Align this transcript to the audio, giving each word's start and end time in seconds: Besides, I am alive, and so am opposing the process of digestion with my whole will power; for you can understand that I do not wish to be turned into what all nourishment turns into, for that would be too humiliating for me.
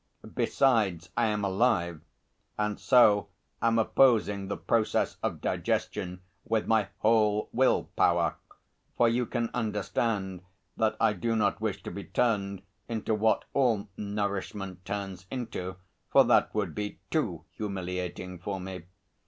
Besides, 0.33 1.09
I 1.15 1.27
am 1.27 1.45
alive, 1.45 2.01
and 2.57 2.79
so 2.79 3.27
am 3.61 3.77
opposing 3.77 4.47
the 4.47 4.57
process 4.57 5.17
of 5.21 5.41
digestion 5.41 6.23
with 6.43 6.65
my 6.65 6.87
whole 7.01 7.49
will 7.53 7.83
power; 7.95 8.37
for 8.97 9.07
you 9.07 9.27
can 9.27 9.51
understand 9.53 10.41
that 10.75 10.97
I 10.99 11.13
do 11.13 11.35
not 11.35 11.61
wish 11.61 11.83
to 11.83 11.91
be 11.91 12.03
turned 12.05 12.63
into 12.89 13.13
what 13.13 13.45
all 13.53 13.89
nourishment 13.95 14.85
turns 14.85 15.27
into, 15.29 15.75
for 16.11 16.23
that 16.23 16.51
would 16.55 16.73
be 16.73 16.97
too 17.11 17.45
humiliating 17.51 18.39
for 18.39 18.59
me. 18.59 18.85